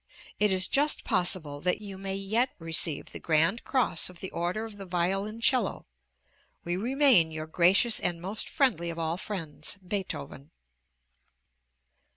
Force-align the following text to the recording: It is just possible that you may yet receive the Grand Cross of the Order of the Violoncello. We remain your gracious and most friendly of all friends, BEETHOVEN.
It 0.39 0.51
is 0.51 0.67
just 0.67 1.03
possible 1.03 1.61
that 1.61 1.79
you 1.79 1.95
may 1.95 2.15
yet 2.15 2.55
receive 2.57 3.11
the 3.11 3.19
Grand 3.19 3.63
Cross 3.63 4.09
of 4.09 4.19
the 4.19 4.31
Order 4.31 4.65
of 4.65 4.77
the 4.77 4.85
Violoncello. 4.87 5.85
We 6.63 6.75
remain 6.75 7.29
your 7.29 7.45
gracious 7.45 7.99
and 7.99 8.19
most 8.19 8.49
friendly 8.49 8.89
of 8.89 8.97
all 8.97 9.17
friends, 9.17 9.77
BEETHOVEN. 9.87 10.49